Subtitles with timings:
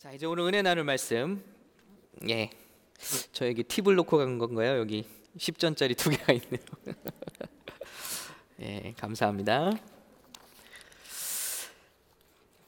[0.00, 1.44] 자 이제 오늘 은혜 나눌 말씀
[2.26, 2.48] 예.
[3.32, 4.78] 저 여기 팁을 놓고 간 건가요?
[4.78, 5.04] 여기
[5.36, 6.64] 10전짜리 두 개가 있네요.
[8.62, 9.72] 예, 감사합니다.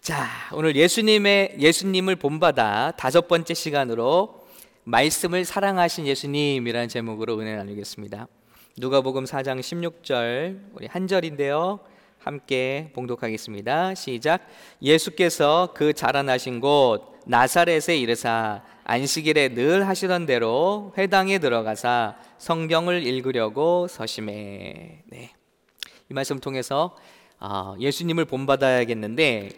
[0.02, 4.46] 자, 오늘 예수님의 예수님을 본받아 다섯 번째 시간으로
[4.84, 8.28] 말씀을 사랑하신 예수님이라는 제목으로 은혜 나누겠습니다.
[8.76, 11.80] 누가복음 4장 16절 우리 한 절인데요.
[12.22, 13.94] 함께 봉독하겠습니다.
[13.94, 14.46] 시작.
[14.80, 25.02] 예수께서 그 자라나신 곳 나사렛에 이르사 안식일에 늘 하시던 대로 회당에 들어가사 성경을 읽으려고 서심해.
[25.06, 25.32] 네.
[26.10, 26.96] 이 말씀 통해서
[27.40, 29.50] 어, 예수님을 본받아야겠는데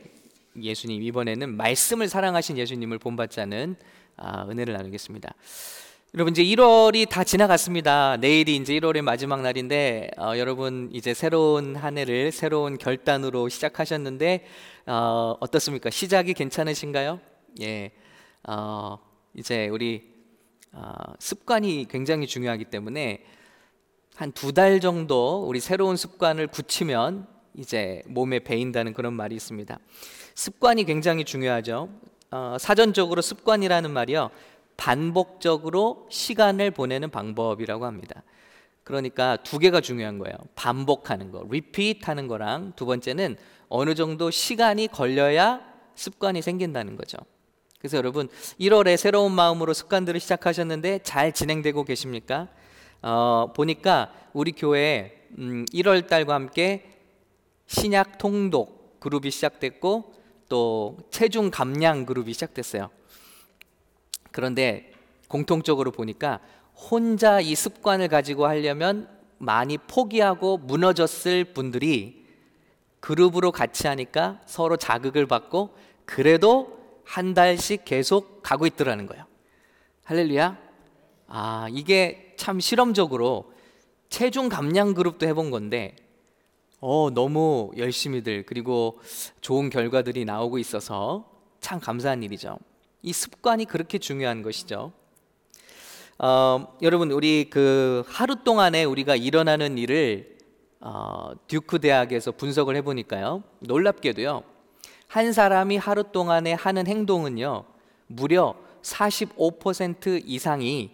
[0.60, 3.76] 예수님 이번에는 말씀을 사랑하신 예수님을 본받자는
[4.16, 5.34] 아, 은혜를 나누겠습니다.
[6.14, 8.16] 여러분 이제 1월이 다 지나갔습니다.
[8.18, 14.44] 내일이 이제 1월의 마지막 날인데 어, 여러분 이제 새로운 한 해를 새로운 결단으로 시작하셨는데
[14.86, 15.90] 어, 어떻습니까?
[15.90, 17.18] 시작이 괜찮으신가요?
[17.62, 17.90] 예,
[18.46, 18.98] 어,
[19.34, 20.14] 이제 우리
[20.72, 23.24] 어, 습관이 굉장히 중요하기 때문에
[24.14, 27.26] 한 두 달 정도 우리 새로운 습관을 굳히면
[27.56, 29.76] 이제 몸에 배인다는 그런 말이 있습니다.
[30.36, 31.88] 습관이 굉장히 중요하죠.
[32.30, 34.30] 어, 사전적으로 습관이라는 말이요.
[34.76, 38.22] 반복적으로 시간을 보내는 방법이라고 합니다.
[38.82, 40.36] 그러니까 두 개가 중요한 거예요.
[40.54, 43.36] 반복하는 거, repeat 하는 거랑 두 번째는
[43.68, 45.60] 어느 정도 시간이 걸려야
[45.94, 47.16] 습관이 생긴다는 거죠.
[47.78, 48.28] 그래서 여러분
[48.60, 52.48] 1월에 새로운 마음으로 습관들을 시작하셨는데 잘 진행되고 계십니까?
[53.02, 56.90] 어, 보니까 우리 교회 음, 1월 달과 함께
[57.66, 60.14] 신약 통독 그룹이 시작됐고
[60.48, 62.90] 또 체중 감량 그룹이 시작됐어요.
[64.34, 64.90] 그런데
[65.28, 66.40] 공통적으로 보니까
[66.74, 69.08] 혼자 이 습관을 가지고 하려면
[69.38, 72.26] 많이 포기하고 무너졌을 분들이
[72.98, 79.24] 그룹으로 같이 하니까 서로 자극을 받고 그래도 한 달씩 계속 가고 있더라는 거예요.
[80.02, 80.58] 할렐루야.
[81.28, 83.52] 아, 이게 참 실험적으로
[84.08, 85.94] 체중 감량 그룹도 해본 건데,
[86.80, 88.98] 어, 너무 열심히들, 그리고
[89.40, 92.58] 좋은 결과들이 나오고 있어서 참 감사한 일이죠.
[93.04, 94.90] 이 습관이 그렇게 중요한 것이죠.
[96.18, 100.38] 어, 여러분, 우리 그 하루 동안에 우리가 일어나는 일을
[100.80, 103.42] 어, 듀크 대학에서 분석을 해보니까요.
[103.60, 104.42] 놀랍게도요.
[105.06, 107.64] 한 사람이 하루 동안에 하는 행동은요,
[108.06, 110.92] 무려 45% 이상이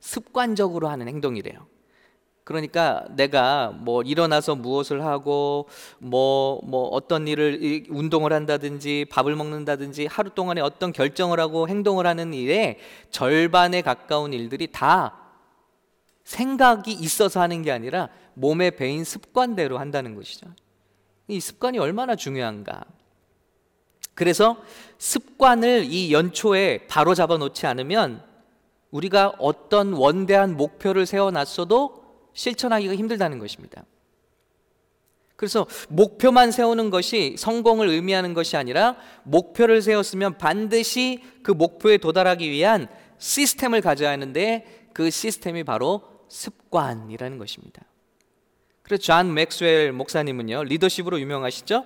[0.00, 1.71] 습관적으로 하는 행동이래요.
[2.44, 10.30] 그러니까 내가 뭐 일어나서 무엇을 하고 뭐뭐 뭐 어떤 일을 운동을 한다든지 밥을 먹는다든지 하루
[10.30, 12.78] 동안에 어떤 결정을 하고 행동을 하는 일에
[13.10, 15.18] 절반에 가까운 일들이 다
[16.24, 20.46] 생각이 있어서 하는 게 아니라 몸에 배인 습관대로 한다는 것이죠.
[21.28, 22.84] 이 습관이 얼마나 중요한가.
[24.14, 24.56] 그래서
[24.98, 28.22] 습관을 이 연초에 바로 잡아 놓지 않으면
[28.90, 32.01] 우리가 어떤 원대한 목표를 세워 놨어도
[32.34, 33.84] 실천하기가 힘들다는 것입니다.
[35.36, 42.86] 그래서 목표만 세우는 것이 성공을 의미하는 것이 아니라 목표를 세웠으면 반드시 그 목표에 도달하기 위한
[43.18, 47.82] 시스템을 가져야 하는데 그 시스템이 바로 습관이라는 것입니다.
[48.82, 51.84] 그래서 존 맥스웰 목사님은요 리더십으로 유명하시죠?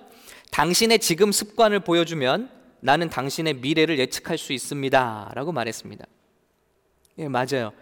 [0.51, 5.33] 당신의 지금 습관을 보여주면 나는 당신의 미래를 예측할 수 있습니다.
[5.35, 6.05] 라고 말했습니다.
[7.19, 7.73] 예, 맞아요.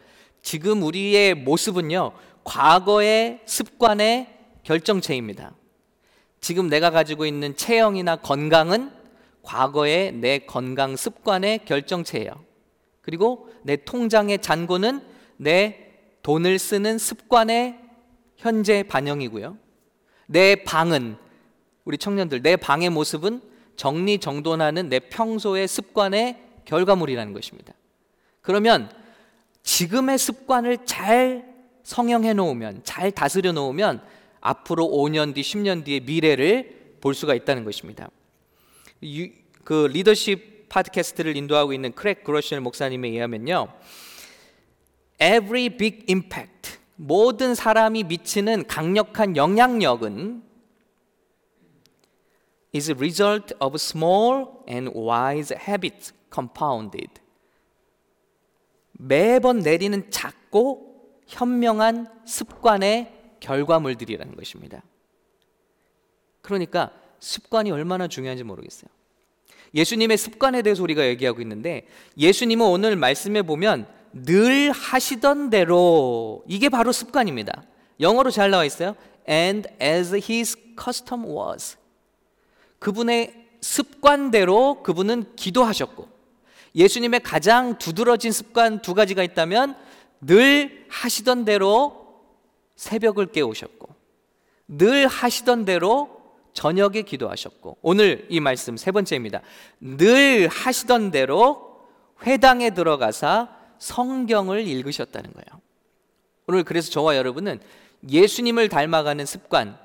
[0.42, 2.12] 지금 우리의 모습은요,
[2.44, 4.28] 과거의 습관의
[4.62, 5.55] 결정체입니다.
[6.41, 8.91] 지금 내가 가지고 있는 체형이나 건강은
[9.43, 12.33] 과거의 내 건강 습관의 결정체예요.
[13.00, 15.03] 그리고 내 통장의 잔고는
[15.37, 17.78] 내 돈을 쓰는 습관의
[18.37, 19.59] 현재 반영이고요.
[20.27, 21.16] 내 방은
[21.84, 23.43] 우리 청년들 내 방의 모습은
[23.77, 27.75] 정리정돈하는 내 평소의 습관의 결과물이라는 것입니다.
[28.41, 28.91] 그러면
[29.62, 31.53] 지금의 습관을 잘
[31.84, 34.03] 성형해 놓으면 잘 다스려 놓으면
[34.41, 38.11] 앞으로 5년 뒤, 10년 뒤의 미래를 볼 수가 있다는 것입니다.
[39.62, 43.69] 그 리더십 팟캐스트를 인도하고 있는 크레이그 그로쉘 목사님에 의하면요.
[45.21, 50.42] Every big impact 모든 사람이 미치는 강력한 영향력은
[52.75, 57.09] is a result of small and wise habits compounded.
[58.92, 60.93] 매번 내리는 작고
[61.34, 64.83] 현명한 습관의 결과물들이라는 것입니다.
[66.41, 68.89] 그러니까 습관이 얼마나 중요한지 모르겠어요.
[69.75, 71.86] 예수님의 습관에 대해서 우리가 얘기하고 있는데
[72.16, 77.65] 예수님은 오늘 말씀에 보면 늘 하시던 대로 이게 바로 습관입니다.
[77.98, 78.95] 영어로 잘 나와 있어요.
[79.28, 81.77] And as his custom was.
[82.78, 86.09] 그분의 습관대로 그분은 기도하셨고
[86.77, 89.77] 예수님의 가장 두드러진 습관 두 가지가 있다면
[90.21, 92.22] 늘 하시던 대로
[92.77, 93.95] 새벽을 깨우셨고
[94.69, 96.22] 늘 하시던 대로
[96.53, 99.43] 저녁에 기도하셨고 오늘 이 말씀 세 번째입니다.
[99.81, 101.89] 늘 하시던 대로
[102.22, 105.61] 회당에 들어가사 성경을 읽으셨다는 거예요.
[106.47, 107.61] 오늘 그래서 저와 여러분은
[108.09, 109.78] 예수님을 닮아가는 습관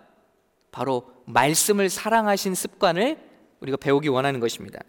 [0.72, 3.18] 바로 말씀을 사랑하신 습관을
[3.62, 4.80] 우리가 배우기 원하는 것입니다.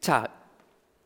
[0.00, 0.28] 자,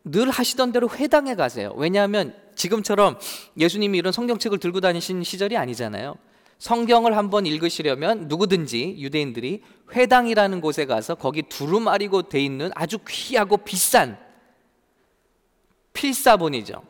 [0.05, 1.73] 늘 하시던 대로 회당에 가세요.
[1.77, 3.19] 왜냐하면 지금처럼
[3.56, 6.17] 예수님이 이런 성경책을 들고 다니신 시절이 아니잖아요.
[6.59, 9.62] 성경을 한번 읽으시려면 누구든지 유대인들이
[9.95, 14.19] 회당이라는 곳에 가서 거기 두루마리고 돼 있는 아주 귀하고 비싼
[15.93, 16.83] 필사본이죠.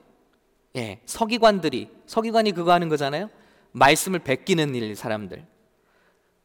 [0.76, 3.30] 예, 서기관들이 서기관이 그거 하는 거잖아요.
[3.72, 5.44] 말씀을 베끼는 일 사람들.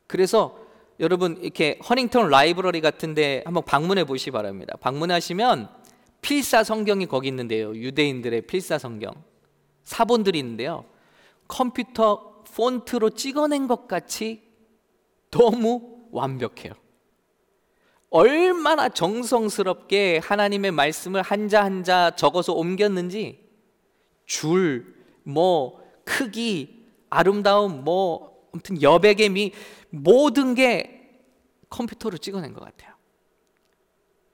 [0.08, 0.60] 그래서
[1.00, 4.76] 여러분 이렇게 허닝턴 라이브러리 같은데 한번 방문해 보시 기 바랍니다.
[4.80, 5.70] 방문하시면
[6.24, 7.76] 필사 성경이 거기 있는데요.
[7.76, 9.14] 유대인들의 필사 성경
[9.84, 10.86] 사본들이 있는데요.
[11.48, 14.42] 컴퓨터 폰트로 찍어낸 것 같이
[15.30, 16.74] 너무 완벽해요.
[18.10, 23.44] 얼마나 정성스럽게 하나님의 말씀을 한자 한자 적어서 옮겼는지
[24.26, 29.52] 줄, 뭐 크기, 아름다움, 뭐 아무튼 여백의 미
[29.90, 31.22] 모든 게
[31.70, 32.93] 컴퓨터로 찍어낸 것 같아요.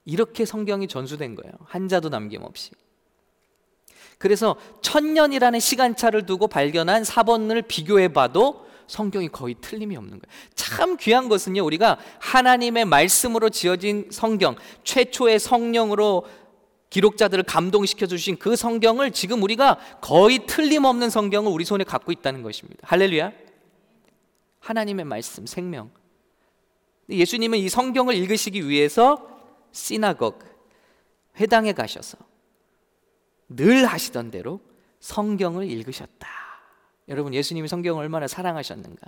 [0.10, 1.54] 이렇게 성경이 전수된 거예요.
[1.66, 2.72] 한자도 남김없이.
[4.18, 10.40] 그래서 천년이라는 시간차를 두고 발견한 사본을 비교해 봐도 성경이 거의 틀림이 없는 거예요.
[10.56, 16.26] 참 귀한 것은요, 우리가 하나님의 말씀으로 지어진 성경, 최초의 성령으로
[16.90, 22.80] 기록자들을 감동시켜 주신 그 성경을 지금 우리가 거의 틀림없는 성경을 우리 손에 갖고 있다는 것입니다.
[22.82, 23.32] 할렐루야.
[24.60, 25.92] 하나님의 말씀, 생명.
[27.10, 29.39] 예수님은 이 성경을 읽으시기 위해서
[29.72, 30.44] 시나곡
[31.40, 32.18] 회당에 가셔서
[33.50, 34.62] 늘 하시던 대로
[35.00, 36.28] 성경을 읽으셨다.
[37.08, 39.08] 여러분 예수님이 성경을 얼마나 사랑하셨는가?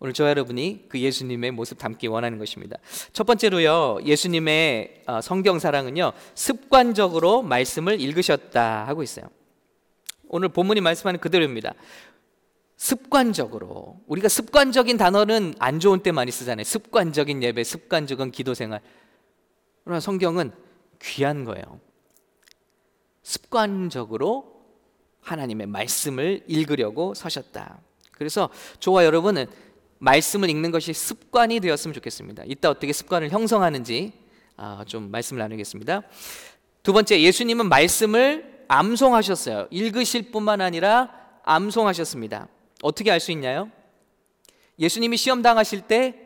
[0.00, 2.76] 오늘 저 여러분이 그 예수님의 모습 담기 원하는 것입니다.
[3.12, 9.26] 첫 번째로요, 예수님의 어, 성경 사랑은요, 습관적으로 말씀을 읽으셨다 하고 있어요.
[10.28, 11.74] 오늘 본문이 말씀하는 그대로입니다.
[12.76, 16.64] 습관적으로 우리가 습관적인 단어는 안 좋은 때 많이 쓰잖아요.
[16.64, 18.80] 습관적인 예배, 습관적인 기도 생활.
[19.84, 20.52] 그러나 성경은
[21.02, 21.80] 귀한 거예요.
[23.22, 24.62] 습관적으로
[25.20, 27.80] 하나님의 말씀을 읽으려고 서셨다.
[28.12, 28.50] 그래서
[28.80, 29.46] 저와 여러분은
[29.98, 32.44] 말씀을 읽는 것이 습관이 되었으면 좋겠습니다.
[32.46, 34.12] 이따 어떻게 습관을 형성하는지
[34.56, 36.02] 아, 좀 말씀을 나누겠습니다.
[36.82, 39.68] 두 번째, 예수님은 말씀을 암송하셨어요.
[39.70, 41.10] 읽으실 뿐만 아니라
[41.44, 42.48] 암송하셨습니다.
[42.82, 43.70] 어떻게 알 수 있냐요?
[44.78, 46.23] 예수님이 시험 당하실 때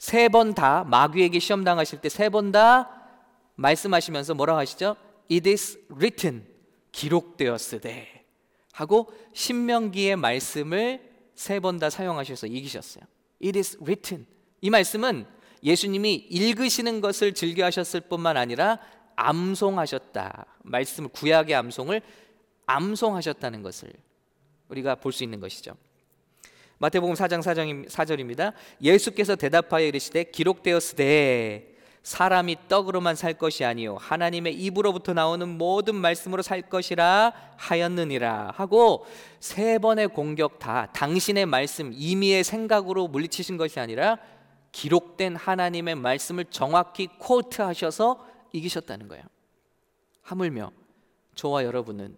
[0.00, 2.88] 세 번 다 마귀에게 시험 당하실 때 세 번 다
[3.56, 4.96] 말씀하시면서 뭐라고 하시죠?
[5.30, 6.46] It is written
[6.92, 8.24] 기록되었으되
[8.72, 13.04] 하고 신명기의 말씀을 세 번 다 사용하셔서 이기셨어요.
[13.44, 14.26] It is written
[14.62, 15.26] 이 말씀은
[15.62, 18.78] 예수님이 읽으시는 것을 즐겨 하셨을 뿐만 아니라
[19.16, 20.46] 암송하셨다.
[20.62, 22.00] 말씀을 구약의 암송을
[22.66, 23.92] 암송하셨다는 것을
[24.68, 25.74] 우리가 볼 수 있는 것이죠.
[26.82, 28.54] 마태복음 4장 4절입니다.
[28.80, 36.62] 예수께서 대답하여 이르시되 기록되었으되 사람이 떡으로만 살 것이 아니요 하나님의 입으로부터 나오는 모든 말씀으로 살
[36.62, 39.04] 것이라 하였느니라 하고
[39.40, 44.16] 세 번의 공격 다 당신의 말씀 임의의 생각으로 물리치신 것이 아니라
[44.72, 49.24] 기록된 하나님의 말씀을 정확히 코트하셔서 이기셨다는 거예요.
[50.22, 50.72] 하물며
[51.34, 52.16] 저와 여러분은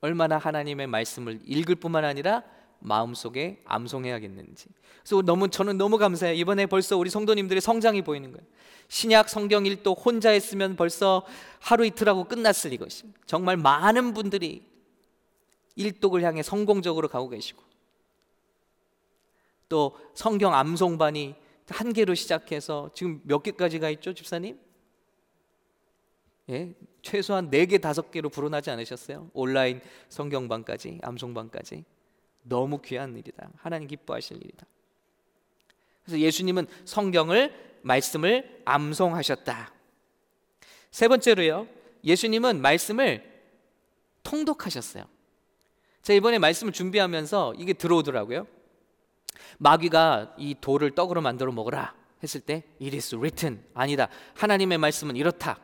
[0.00, 2.42] 얼마나 하나님의 말씀을 읽을 뿐만 아니라
[2.82, 4.66] 마음속에 암송해야겠는지.
[5.02, 6.34] 그래서 너무 저는 너무 감사해요.
[6.36, 8.46] 이번에 벌써 우리 성도님들의 성장이 보이는 거예요.
[8.88, 11.24] 신약 성경 일도 혼자 했으면 벌써
[11.60, 13.04] 하루 이틀하고 끝났을 이것이.
[13.26, 14.66] 정말 많은 분들이
[15.76, 17.62] 일독을 향해 성공적으로 가고 계시고
[19.68, 21.34] 또 성경 암송반이
[21.68, 24.58] 한 개로 시작해서 지금 몇 개까지가 있죠, 집사님?
[26.50, 29.30] 예, 최소한 4개, 5개로 불어나지 않으셨어요?
[29.32, 31.84] 온라인 성경방까지, 암송방까지.
[32.42, 33.50] 너무 귀한 일이다.
[33.56, 34.66] 하나님 기뻐하실 일이다.
[36.04, 39.72] 그래서 예수님은 성경을 말씀을 암송하셨다.
[40.90, 41.68] 세 번째로요.
[42.04, 43.30] 예수님은 말씀을
[44.22, 45.04] 통독하셨어요.
[46.02, 48.46] 제가 이번에 말씀을 준비하면서 이게 들어오더라고요.
[49.58, 54.08] 마귀가 이 돌을 떡으로 만들어 먹으라 했을 때 it is written 아니다.
[54.34, 55.60] 하나님의 말씀은 이렇다.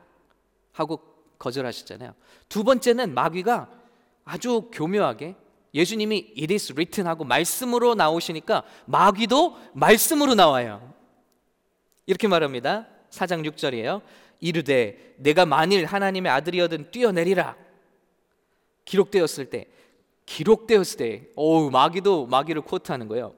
[0.73, 1.01] 하고
[1.39, 2.15] 거절하셨잖아요.
[2.49, 3.71] 두 번째는 마귀가
[4.25, 5.37] 아주 교묘하게
[5.75, 10.95] 예수님이 it is written 하고 말씀으로 나오시니까 마귀도 말씀으로 나와요.
[12.07, 12.87] 이렇게 말합니다.
[13.11, 14.03] 4장 6절이에요.
[14.41, 17.57] 이르되 내가 만일 하나님의 아들이어든 뛰어내리라
[18.85, 19.67] 기록되었을 때
[20.27, 23.35] 기록되었을 때 어우 마귀도 마귀를 코트하는 거예요.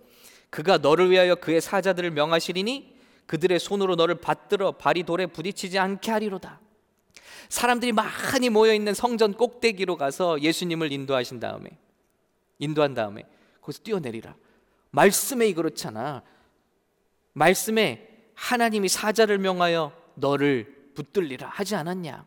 [0.51, 2.95] 그가 너를 위하여 그의 사자들을 명하시리니
[3.27, 6.61] 그들의 손으로 너를 받들어 발이 돌에 부딪히지 않게 하리로다.
[7.49, 11.71] 사람들이 많이 모여 있는 성전 꼭대기로 가서 예수님을 인도하신 다음에
[12.61, 13.25] 인도한 다음에
[13.61, 14.37] 거기서 뛰어내리라.
[14.91, 16.23] 말씀에 그렇잖아.
[17.33, 22.25] 말씀에 하나님이 사자를 명하여 너를 붙들리라 하지 않았냐?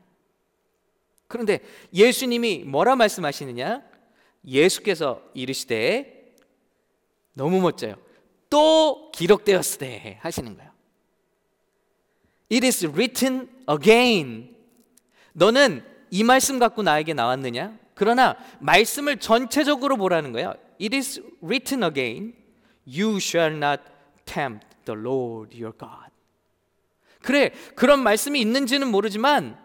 [1.27, 1.59] 그런데
[1.93, 3.81] 예수님이 뭐라 말씀하시느냐?
[4.45, 6.35] 예수께서 이르시되
[7.33, 7.95] 너무 멋져요.
[8.49, 10.71] 또 기록되었으되 하시는 거예요.
[12.51, 14.55] It is written again.
[15.33, 17.79] 너는 이 말씀 갖고 나에게 나왔느냐?
[17.93, 20.53] 그러나 말씀을 전체적으로 보라는 거예요.
[20.81, 22.33] It is written again.
[22.87, 23.81] You shall not
[24.25, 26.11] tempt the Lord your God.
[27.21, 29.57] 그래, 그런 말씀이 있는지는 모르지만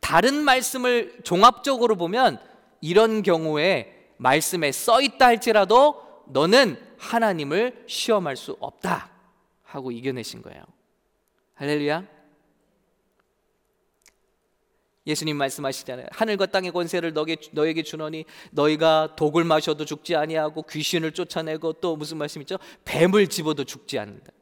[0.00, 2.38] 다른 말씀을 종합적으로 보면
[2.80, 9.10] 이런 경우에 말씀에 써 있다 할지라도 너는 하나님을 시험할 수 없다
[9.64, 10.62] 하고 이겨내신 거예요.
[11.54, 12.04] 할렐루야.
[15.06, 16.06] 예수님 말씀하시잖아요.
[16.10, 22.58] 하늘과 땅의 권세를 너에게 주노니 너희가 독을 마셔도 죽지 아니하고 귀신을 쫓아내고 또 무슨 말씀이죠?
[22.84, 24.32] 뱀을 집어도 죽지 않는다.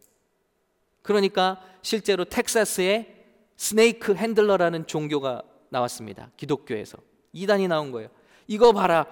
[1.02, 3.16] 그러니까 실제로 텍사스에
[3.56, 6.30] snake handler라는 종교가 나왔습니다.
[6.36, 6.98] 기독교에서
[7.32, 8.10] 이단이 나온 거예요.
[8.46, 9.06] 이거 봐라.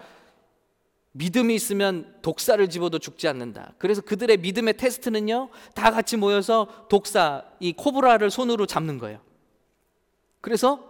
[1.13, 3.75] 믿음이 있으면 독사를 집어도 죽지 않는다.
[3.79, 9.21] 그래서 그들의 믿음의 테스트는요, 다 같이 모여서 독사, 이 코브라를 손으로 잡는 거예요.
[10.41, 10.88] 그래서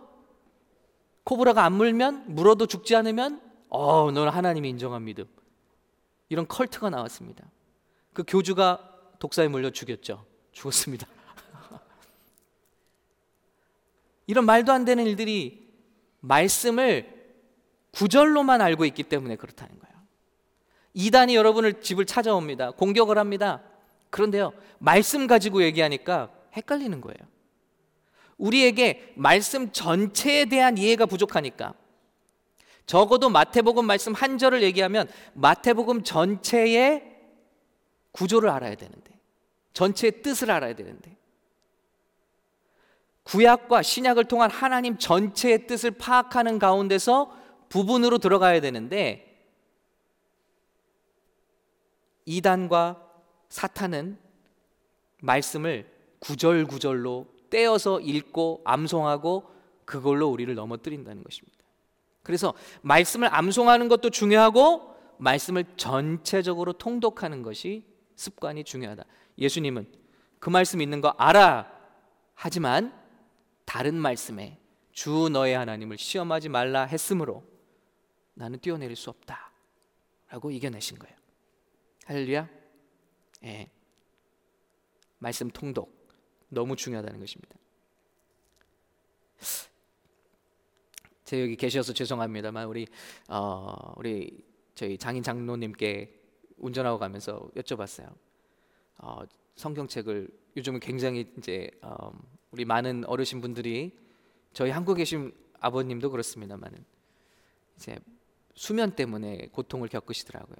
[1.29, 5.27] 코브라가 안 물면 물어도 죽지 않으면 어, 너는 하나님이 인정한 믿음.
[6.31, 7.45] 이런 cult가 나왔습니다.
[8.15, 8.81] 그 교주가
[9.19, 10.25] 독사에 물려 죽였죠.
[10.53, 11.07] 죽었습니다.
[14.27, 15.69] 이런 말도 안 되는 일들이
[16.21, 17.37] 말씀을
[17.91, 19.97] 구절로만 알고 있기 때문에 그렇다는 거예요.
[20.95, 22.71] 이단이 여러분을 집을 찾아옵니다.
[22.71, 23.63] 공격을 합니다.
[24.09, 27.19] 그런데요, 말씀 가지고 얘기하니까 헷갈리는 거예요.
[28.39, 31.75] 우리에게 말씀 전체에 대한 이해가 부족하니까.
[32.87, 37.17] 적어도 마태복음 말씀 한 절을 얘기하면 마태복음 전체의
[38.13, 39.13] 구조를 알아야 되는데
[39.75, 41.17] 전체의 뜻을 알아야 되는데.
[43.25, 47.37] 구약과 신약을 통한 하나님 전체의 뜻을 파악하는 가운데서
[47.69, 49.27] 부분으로 들어가야 되는데
[52.25, 53.07] 이단과
[53.51, 54.19] 사탄은
[55.21, 55.91] 말씀을
[56.21, 59.51] 구절구절로 떼어서 읽고 암송하고
[59.85, 61.59] 그걸로 우리를 넘어뜨린다는 것입니다.
[62.23, 62.53] 그래서
[62.83, 67.85] 말씀을 암송하는 것도 중요하고 말씀을 전체적으로 통독하는 것이
[68.17, 69.05] 습관이 중요하다.
[69.39, 69.91] 예수님은
[70.39, 71.73] 그 말씀 있는 거 알아.
[72.35, 72.93] 하지만
[73.65, 74.59] 다른 말씀에
[74.93, 77.45] 주 너의 하나님을 시험하지 말라 했으므로
[78.35, 79.53] 나는 뛰어내릴 수 없다.
[80.29, 81.17] 라고 이겨내신 거예요.
[82.05, 82.49] 할렐루야.
[83.45, 83.71] 예.
[85.19, 85.98] 말씀 통독.
[86.49, 87.57] 너무 중요하다는 것입니다.
[91.25, 92.87] 제 여기 계셔서 죄송합니다만 우리
[93.29, 94.43] 어, 우리
[94.75, 96.19] 저희 장인 장로님께
[96.57, 98.15] 운전하고 가면서 여쭤봤어요.
[98.99, 99.21] 어,
[99.57, 102.11] 성경책을 요즘은 굉장히 이제 어,
[102.51, 103.97] 우리 많은 어르신 분들이
[104.53, 106.85] 저희 한국에 계신 아버님도 그렇습니다만은
[107.77, 107.99] 이제
[108.55, 110.57] 수면 때문에 고통을 겪으시더라고요.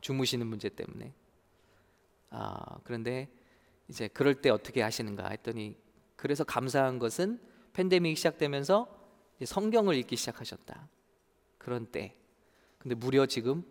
[0.00, 1.12] 주무시는 문제 때문에.
[2.30, 3.28] 아 그런데
[3.92, 5.76] 이제 그럴 때 어떻게 하시는가 했더니
[6.16, 7.38] 그래서 감사한 것은
[7.74, 8.88] 팬데믹이 시작되면서
[9.44, 10.88] 성경을 읽기 시작하셨다.
[11.58, 12.16] 그런 때.
[12.78, 13.62] 근데 무려 지금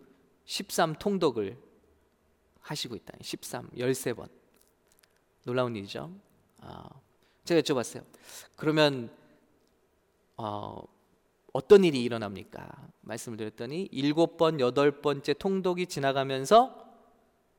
[0.44, 1.58] 13 통독을
[2.60, 3.14] 하시고 있다.
[3.20, 4.28] 13, 13번.
[5.44, 6.14] 놀라운 일이죠.
[6.60, 6.88] 아,
[7.42, 8.04] 제가 여쭤봤어요.
[8.54, 9.10] 그러면
[10.36, 10.84] 어,
[11.52, 12.90] 어떤 일이 일어납니까?
[13.00, 16.78] 말씀을 드렸더니 일곱 번, 여덟 번째 통독이 지나가면서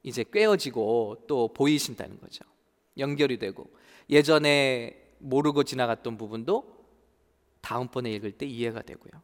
[0.02, 2.53] 이제 꿰어지고 또 보이신다는 거죠.
[2.98, 3.70] 연결이 되고
[4.10, 6.86] 예전에 모르고 지나갔던 부분도
[7.62, 9.22] 다음번에 읽을 때 이해가 되고요.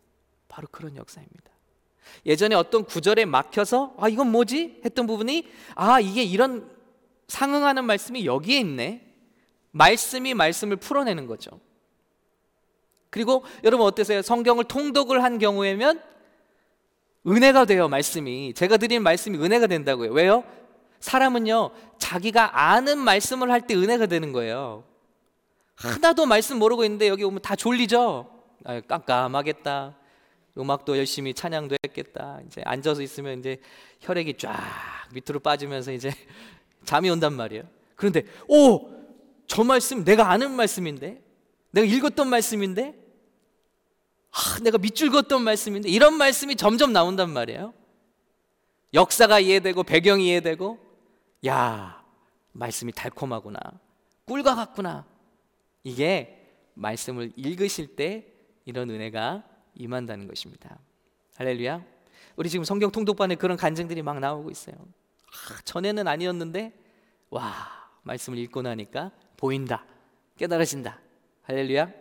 [0.48, 1.52] 바로 그런 역사입니다.
[2.26, 6.70] 예전에 어떤 구절에 막혀서 아 이건 뭐지 했던 부분이 아 이게 이런
[7.28, 9.06] 상응하는 말씀이 여기에 있네.
[9.72, 11.60] 말씀이 말씀을 풀어내는 거죠.
[13.10, 14.22] 그리고 여러분 어떠세요?
[14.22, 16.02] 성경을 통독을 한 경우에면
[17.28, 18.54] 은혜가 돼요, 말씀이.
[18.54, 20.12] 제가 드린 말씀이 은혜가 된다고요.
[20.12, 20.44] 왜요?
[21.00, 24.84] 사람은요, 자기가 아는 말씀을 할 때 은혜가 되는 거예요.
[25.76, 28.30] 하나도 말씀 모르고 있는데 여기 오면 다 졸리죠?
[28.66, 29.96] 아, 깜깜하겠다.
[30.58, 32.40] 음악도 열심히 찬양도 했겠다.
[32.48, 33.62] 이제 앉아서 있으면 이제
[34.02, 34.60] 혈액이 쫙
[35.14, 36.12] 밑으로 빠지면서 이제
[36.84, 37.64] 잠이 온단 말이에요.
[37.96, 38.90] 그런데, 오!
[39.48, 41.22] 저 말씀 내가 아는 말씀인데?
[41.72, 42.96] 내가 읽었던 말씀인데
[44.32, 47.74] 아, 내가 밑줄 걷던 말씀인데 이런 말씀이 점점 나온단 말이에요.
[48.94, 50.78] 역사가 이해되고 배경이 이해되고
[51.46, 52.04] 야
[52.52, 53.60] 말씀이 달콤하구나
[54.26, 55.06] 꿀과 같구나
[55.84, 56.40] 이게
[56.74, 58.26] 말씀을 읽으실 때
[58.66, 59.44] 이런 은혜가
[59.76, 60.80] 임한다는 것입니다.
[61.36, 61.84] 할렐루야.
[62.36, 64.76] 우리 지금 성경 통독반에 그런 간증들이 막 나오고 있어요.
[64.76, 66.74] 아, 전에는 아니었는데
[67.30, 67.52] 와
[68.04, 69.86] 말씀을 읽고 나니까 보인다
[70.38, 71.00] 깨달아진다
[71.44, 71.92] 할렐루야.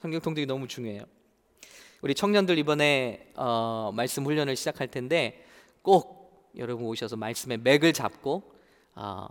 [0.00, 1.04] 성경 통독이 너무 중요해요.
[2.00, 5.46] 우리 청년들 이번에 어, 말씀 훈련을 시작할 텐데
[5.82, 6.21] 꼭
[6.56, 8.42] 여러분 오셔서 말씀의 맥을 잡고
[8.94, 9.26] 어,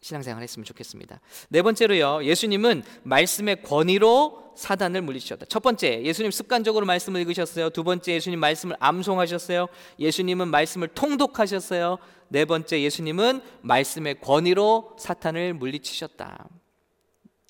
[0.00, 1.20] 신앙생활 했으면 좋겠습니다.
[1.48, 2.24] 네 번째로요.
[2.24, 5.46] 예수님은 말씀의 권위로 사단을 물리치셨다.
[5.46, 7.70] 첫 번째, 예수님 습관적으로 말씀을 읽으셨어요.
[7.70, 9.68] 두 번째, 예수님 말씀을 암송하셨어요.
[9.98, 11.98] 예수님은 말씀을 통독하셨어요.
[12.28, 16.48] 네 번째, 예수님은 말씀의 권위로 사탄을 물리치셨다.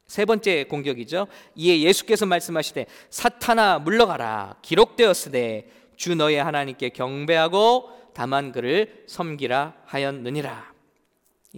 [0.06, 1.26] 세 번째 공격이죠.
[1.54, 10.72] 이에 예수께서 말씀하시되 사탄아 물러가라 기록되었으되 주 너의 하나님께 경배하고 다만 그를 섬기라 하였느니라.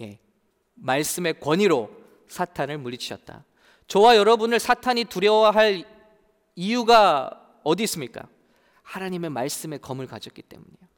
[0.01, 0.19] 예.
[0.73, 1.91] 말씀의 권위로
[2.27, 3.45] 사탄을 물리치셨다.
[3.87, 5.85] 저와 여러분을 사탄이 두려워할
[6.55, 8.27] 이유가 어디 있습니까?
[8.81, 10.91] 하나님의 말씀의 검을 가졌기 때문이에요.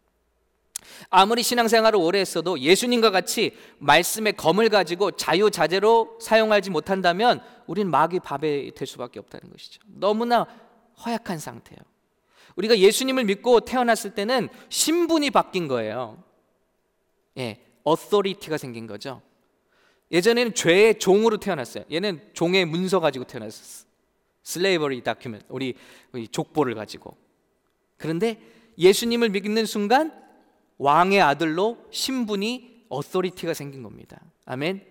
[1.09, 8.73] 아무리 신앙생활을 오래 했어도 예수님과 같이 말씀의 검을 가지고 자유자재로 사용하지 못한다면 우린 마귀 밥이
[8.73, 9.81] 될 수밖에 없다는 것이죠.
[9.85, 10.47] 너무나
[11.05, 11.92] 허약한 상태예요.
[12.55, 16.23] 우리가 예수님을 믿고 태어났을 때는 신분이 바뀐 거예요.
[17.37, 19.21] 예, 어소리티가 생긴 거죠.
[20.11, 21.85] 예전에는 죄의 종으로 태어났어요.
[21.91, 23.87] 얘는 종의 문서 가지고 태어났었어.
[24.43, 25.75] slavery document 우리
[26.31, 27.17] 족보를 가지고.
[27.97, 28.39] 그런데
[28.77, 30.11] 예수님을 믿는 순간
[30.77, 34.21] 왕의 아들로 신분이 authority가 생긴 겁니다.
[34.45, 34.85] 아멘.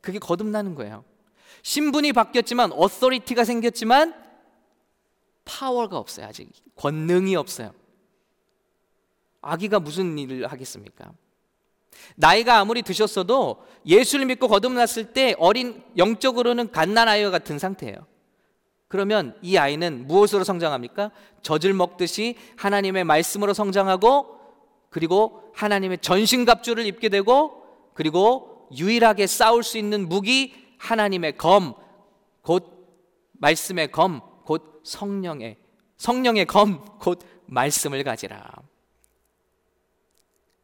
[0.00, 1.04] 그게 거듭나는 거예요.
[1.62, 4.14] 신분이 바뀌었지만 authority가 생겼지만
[5.50, 6.26] 파워가 없어요.
[6.26, 7.72] 아직 권능이 없어요.
[9.42, 11.12] 아기가 무슨 일을 하겠습니까?
[12.14, 18.06] 나이가 아무리 드셨어도 예수를 믿고 거듭났을 때 어린 영적으로는 갓난아이와 같은 상태예요.
[18.86, 21.10] 그러면 이 아이는 무엇으로 성장합니까?
[21.42, 24.38] 젖을 먹듯이 하나님의 말씀으로 성장하고
[24.88, 31.74] 그리고 하나님의 전신갑주를 입게 되고 그리고 유일하게 싸울 수 있는 무기 하나님의 검,
[32.42, 32.88] 곧
[33.32, 34.29] 말씀의 검, 곧
[34.82, 35.56] 성령의
[35.96, 38.62] 성령의 검, 곧 말씀을 가지라.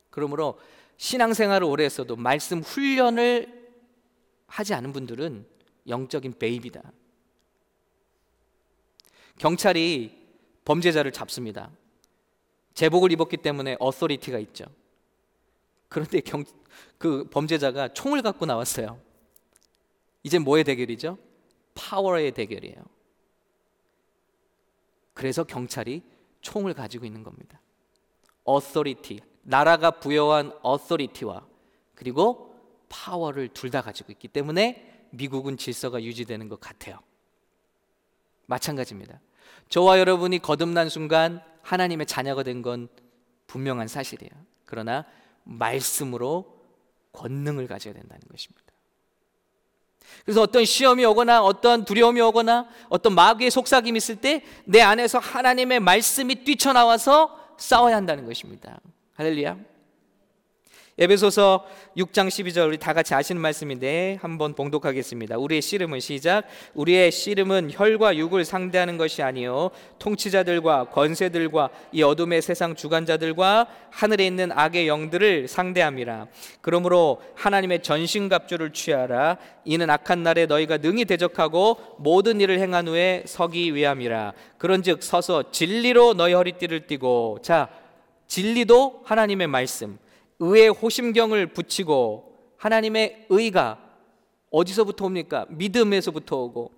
[0.09, 0.59] 그러므로
[0.97, 3.71] 신앙생활을 오래 했어도 말씀 훈련을
[4.47, 5.47] 하지 않은 분들은
[5.89, 6.81] 영적인 baby다.
[9.39, 10.27] 경찰이
[10.65, 11.71] 범죄자를 잡습니다.
[12.73, 14.65] 제복을 입었기 때문에 authority가 있죠.
[15.89, 16.45] 그런데 경,
[16.97, 18.99] 그 범죄자가 총을 갖고 나왔어요.
[20.23, 21.19] 이제 뭐의 대결이죠?
[21.75, 22.96] 파워의 대결이에요.
[25.17, 26.03] 그래서 경찰이
[26.43, 27.59] 총을 가지고 있는 겁니다.
[28.45, 31.47] authority, 나라가 부여한 authority와
[31.95, 32.55] 그리고
[32.91, 36.99] 파워를 둘 다 가지고 있기 때문에 미국은 질서가 유지되는 것 같아요.
[38.45, 39.19] 마찬가지입니다.
[39.71, 42.89] 저와 여러분이 거듭난 순간 하나님의 자녀가 된 건
[43.47, 44.31] 분명한 사실이에요.
[44.67, 45.07] 그러나
[45.45, 46.61] 말씀으로
[47.13, 48.66] 권능을 가져야 된다는 것입니다.
[50.25, 55.81] 그래서 어떤 시험이 오거나 어떤 두려움이 오거나 어떤 마귀의 속삭임이 있을 때 내 안에서 하나님의
[55.81, 58.81] 말씀이 뛰쳐나와서 싸워야 한다는 것입니다.
[59.15, 59.76] 할렐루야.
[60.99, 61.67] 에베소서
[61.99, 65.37] 6장 12절 우리 다 같이 아시는 말씀인데 한번 봉독하겠습니다.
[65.37, 66.45] 우리의 씨름은 시작.
[66.73, 74.51] 우리의 씨름은 혈과 육을 상대하는 것이 아니요 통치자들과 권세들과 이 어둠의 세상 주관자들과 하늘에 있는
[74.51, 76.29] 악의 영들을 상대함이라.
[76.63, 79.37] 그러므로 하나님의 전신 갑주를 취하라.
[79.67, 84.33] 이는 악한 날에 너희가 능히 대적하고 모든 일을 행한 후에 서기 위함이라.
[84.57, 87.69] 그런즉 서서 진리로 너희 허리띠를 띠고 자
[88.29, 89.99] 진리도 하나님의 말씀
[90.39, 93.79] 의의 호심경을 붙이고 하나님의 의가
[94.51, 95.47] 어디서부터 옵니까?
[95.49, 96.73] 믿음에서부터 오고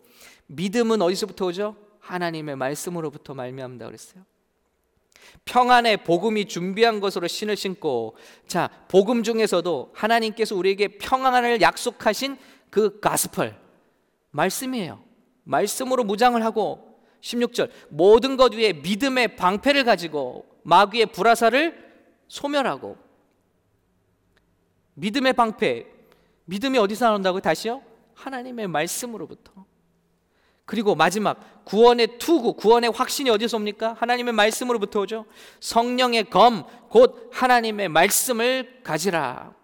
[0.46, 1.76] 믿음은 어디서부터 오죠?
[2.00, 4.24] 하나님의 말씀으로부터 말미암다 그랬어요.
[5.44, 8.16] 평안의 복음이 준비한 것으로 신을 신고
[8.46, 12.36] 자 복음 중에서도 하나님께서 우리에게 평안을 약속하신
[12.70, 13.56] 그 가스펄
[14.30, 15.02] 말씀이에요.
[15.44, 21.88] 말씀으로 무장을 하고 16절 모든 것 위에 믿음의 방패를 가지고 마귀의 불화살을
[22.28, 22.96] 소멸하고
[24.98, 25.86] 믿음의 방패.
[26.44, 27.82] 믿음이 어디서 나온다고 다시요?
[28.14, 29.52] 하나님의 말씀으로부터.
[30.64, 33.94] 그리고 마지막 구원의 투구, 구원의 확신이 어디서 옵니까?
[33.94, 35.24] 하나님의 말씀으로부터 오죠.
[35.60, 39.54] 성령의 검, 곧 하나님의 말씀을 가지라.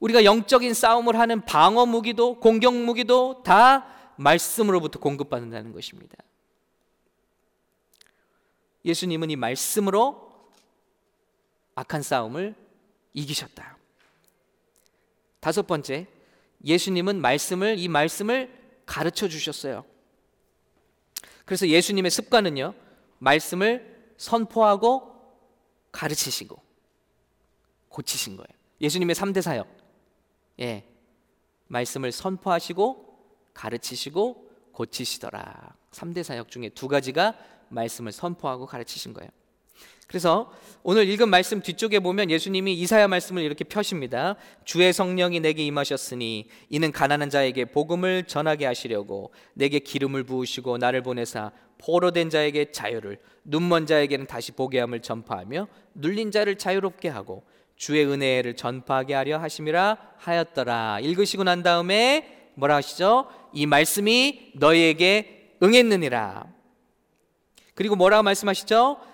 [0.00, 6.16] 우리가 영적인 싸움을 하는 방어 무기도 공격 무기도 다 말씀으로부터 공급받는다는 것입니다.
[8.84, 10.32] 예수님은 이 말씀으로
[11.76, 12.56] 악한 싸움을
[13.14, 13.81] 이기셨다.
[15.42, 16.06] 다섯 번째,
[16.64, 18.48] 예수님은 말씀을 이 말씀을
[18.86, 19.84] 가르쳐 주셨어요.
[21.44, 22.72] 그래서 예수님의 습관은요.
[23.18, 25.20] 말씀을 선포하고
[25.90, 26.62] 가르치시고
[27.88, 28.46] 고치신 거예요.
[28.80, 29.66] 예수님의 3대 사역.
[30.60, 30.88] 예.
[31.66, 35.74] 말씀을 선포하시고 가르치시고 고치시더라.
[35.90, 37.36] 3대 사역 중에 두 가지가
[37.68, 39.28] 말씀을 선포하고 가르치신 거예요.
[40.12, 44.36] 그래서 오늘 읽은 말씀 뒤쪽에 보면 예수님이 이사야 말씀을 이렇게 펴십니다.
[44.66, 51.50] 주의 성령이 내게 임하셨으니 이는 가난한 자에게 복음을 전하게 하시려고 내게 기름을 부으시고 나를 보내사
[51.78, 57.44] 포로된 자에게 자유를 눈먼 자에게는 다시 보게 함을 전파하며 눌린 자를 자유롭게 하고
[57.76, 61.00] 주의 은혜를 전파하게 하려 하심이라 하였더라.
[61.00, 63.30] 읽으시고 난 다음에 뭐라 하시죠?
[63.54, 66.44] 이 말씀이 너희에게 응했느니라.
[67.74, 69.11] 그리고 뭐라고 말씀하시죠?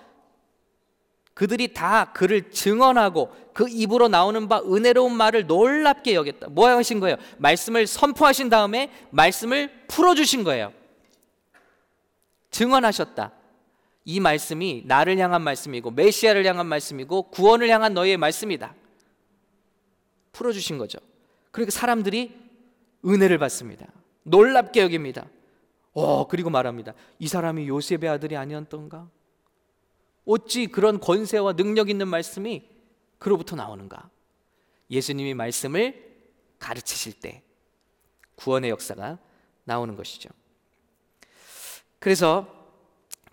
[1.39, 6.49] 그들이 다 그를 증언하고 그 입으로 나오는 바 은혜로운 말을 놀랍게 여겼다.
[6.49, 7.15] 뭐 하신 거예요?
[7.37, 10.73] 말씀을 선포하신 다음에 말씀을 풀어주신 거예요.
[12.51, 13.31] 증언하셨다.
[14.03, 18.75] 이 말씀이 나를 향한 말씀이고 메시아를 향한 말씀이고 구원을 향한 너희의 말씀이다.
[20.33, 20.99] 풀어주신 거죠.
[21.51, 22.35] 그러니까 사람들이
[23.05, 23.87] 은혜를 받습니다.
[24.23, 25.25] 놀랍게 여깁니다.
[25.93, 26.93] 어, 그리고 말합니다.
[27.17, 29.07] 이 사람이 요셉의 아들이 아니었던가?
[30.29, 32.63] 어찌 그런 권세와 능력 있는 말씀이
[33.17, 34.11] 그로부터 나오는가?
[34.91, 36.07] 예수님이 말씀을
[36.59, 37.41] 가르치실 때
[38.35, 39.17] 구원의 역사가
[39.63, 40.29] 나오는 것이죠.
[41.97, 42.47] 그래서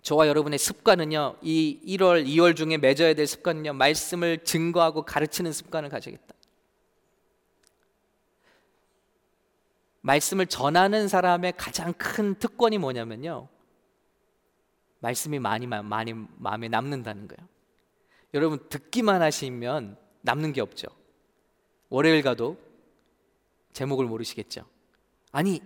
[0.01, 6.33] 저와 여러분의 습관은요, 이 1월, 2월 중에 맺어야 될 습관은요, 말씀을 증거하고 가르치는 습관을 가져야겠다.
[10.01, 13.49] 말씀을 전하는 사람의 가장 큰 특권이 뭐냐면요,
[14.99, 17.47] 말씀이 많이 많이 마음에 남는다는 거예요.
[18.33, 20.87] 여러분 듣기만 하시면 남는 게 없죠.
[21.89, 22.57] 월요일 가도
[23.73, 24.65] 제목을 모르시겠죠.
[25.31, 25.61] 아니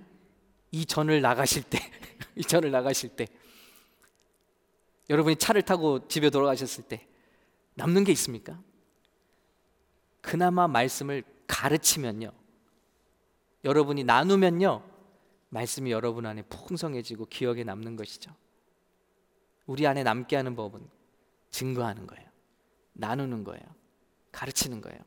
[0.72, 1.80] 이 전을 나가실 때,
[2.36, 3.28] 이 전을 나가실 때,
[5.10, 7.08] 여러분이 차를 타고 집에 돌아가셨을 때
[7.74, 8.62] 남는 게 있습니까?
[10.22, 12.32] 그나마 말씀을 가르치면요,
[13.66, 14.84] 여러분이 나누면요,
[15.50, 18.34] 말씀이 여러분 안에 풍성해지고 기억에 남는 것이죠.
[19.72, 20.82] 우리 안에 남게 하는 법은
[21.50, 22.28] 증거하는 거예요.
[22.92, 23.62] 나누는 거예요.
[24.34, 25.00] 가르치는 거예요.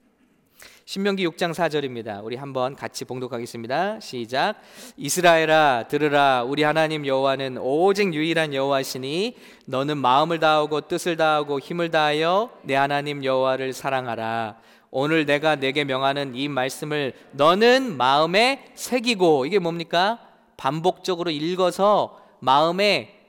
[0.86, 2.24] 신명기 6장 4절입니다.
[2.24, 4.00] 우리 한번 같이 봉독하겠습니다.
[4.00, 4.54] 시작.
[4.96, 12.50] 이스라엘아 들으라 우리 하나님 여호와는 오직 유일한 여호와시니 너는 마음을 다하고 뜻을 다하고 힘을 다하여
[12.62, 14.58] 내 하나님 여호와를 사랑하라.
[14.90, 20.20] 오늘 내가 내게 명하는 이 말씀을 너는 마음에 새기고 이게 뭡니까?
[20.56, 23.23] 반복적으로 읽어서 마음에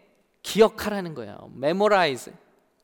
[0.46, 1.50] 기억하라는 거예요.
[1.56, 2.32] memorize.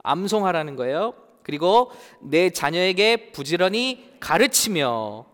[0.02, 1.14] 암송하라는 거예요.
[1.44, 5.26] 그리고 내 자녀에게 부지런히 가르치며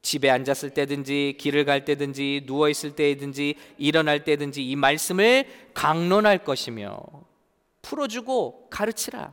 [0.00, 7.00] 집에 앉았을 때든지 길을 갈 때든지 누워 있을 때든지 일어날 때든지 이 말씀을 강론할 것이며
[7.82, 9.32] 풀어주고 가르치라.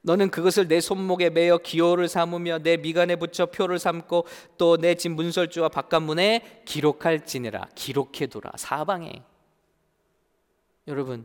[0.00, 4.26] 너는 그것을 내 손목에 매어 기호를 삼으며 내 미간에 붙여 표를 삼고
[4.58, 9.22] 또 내 집 문설주와 바깥문에 기록할지니라 기록해두라 사방에
[10.88, 11.24] 여러분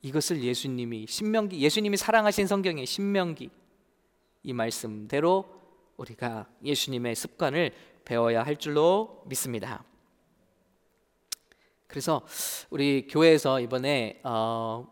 [0.00, 3.50] 이것을 예수님이 신명기 예수님이 사랑하신 성경의 신명기
[4.44, 5.44] 이 말씀대로
[5.98, 7.72] 우리가 예수님의 습관을
[8.04, 9.84] 배워야 할 줄로 믿습니다.
[11.86, 12.22] 그래서
[12.70, 14.86] 우리 교회에서 이번에 어,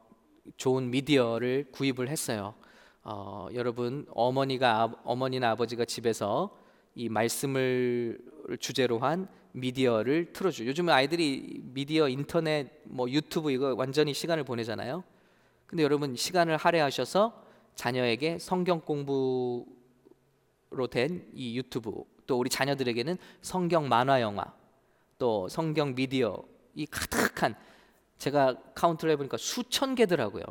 [0.56, 2.54] 좋은 미디어를 구입을 했어요.
[3.04, 6.58] 어, 여러분 어머니가 어머니나 아버지가 집에서
[6.96, 8.18] 이 말씀을
[8.58, 10.64] 주제로 한 미디어를 틀어줘.
[10.64, 15.04] 요즘 아이들이 미디어, 인터넷, 뭐 유튜브 이거 완전히 시간을 보내잖아요.
[15.66, 19.66] 근데 여러분 시간을 할애하셔서 자녀에게 성경 공부로
[20.90, 21.92] 된 이 유튜브
[22.26, 24.54] 또 우리 자녀들에게는 성경 만화 영화
[25.18, 26.42] 또 성경 미디어
[26.74, 27.54] 이 가득한
[28.18, 30.42] 제가 카운트를 해보니까 수천 개더라고요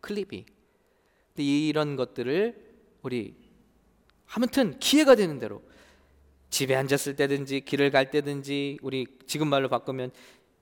[0.00, 0.44] 클립이.
[1.34, 2.62] 근데 이런 것들을
[3.02, 3.34] 우리
[4.34, 5.62] 아무튼 기회가 되는 대로
[6.54, 10.12] 집에 앉았을 때든지 길을 갈 때든지 우리 지금 말로 바꾸면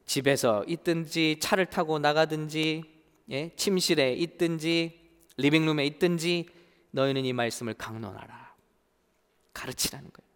[0.07, 2.83] 집에서 있든지 차를 타고 나가든지
[3.31, 3.51] 예?
[3.57, 4.99] 침실에 있든지
[5.37, 6.47] 리빙룸에 있든지
[6.93, 8.55] 너희는 이 말씀을 강론하라
[9.53, 10.33] 가르치라는 거예요.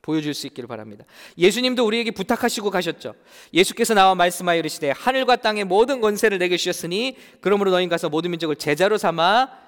[0.00, 1.04] 보여줄 수 있기를 바랍니다.
[1.36, 3.16] 예수님도 우리에게 부탁하시고 가셨죠.
[3.52, 8.56] 예수께서 나와 말씀하여 이르시되 하늘과 땅의 모든 권세를 내게 주셨으니 그러므로 너희 가서 모든 민족을
[8.56, 9.67] 제자로 삼아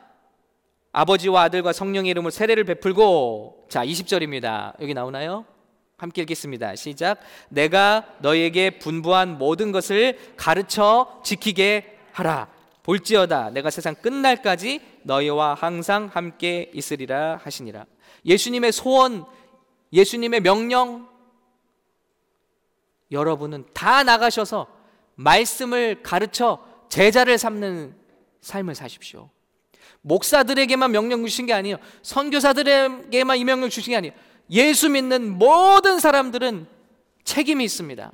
[0.92, 4.80] 아버지와 아들과 성령의 이름으로 세례를 베풀고 자 20절입니다.
[4.80, 5.44] 여기 나오나요?
[5.96, 6.74] 함께 읽겠습니다.
[6.76, 7.20] 시작.
[7.48, 12.48] 내가 너에게 분부한 모든 것을 가르쳐 지키게 하라.
[12.82, 17.84] 볼지어다 내가 세상 끝날까지 너희와 항상 함께 있으리라 하시니라.
[18.24, 19.26] 예수님의 소원,
[19.92, 21.08] 예수님의 명령
[23.12, 24.66] 여러분은 다 나가셔서
[25.16, 27.94] 말씀을 가르쳐 제자를 삼는
[28.40, 29.30] 삶을 사십시오.
[30.02, 31.76] 목사들에게만 명령 주신 게 아니에요.
[32.02, 34.14] 선교사들에게만 이 명령 주신 게 아니에요.
[34.50, 36.66] 예수 믿는 모든 사람들은
[37.24, 38.12] 책임이 있습니다.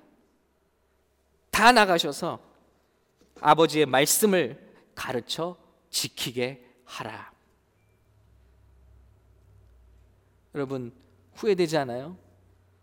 [1.51, 2.41] 다 나가셔서
[3.41, 5.57] 아버지의 말씀을 가르쳐
[5.91, 7.33] 지키게 하라.
[10.55, 10.93] 여러분
[11.35, 12.17] 후회되지 않아요?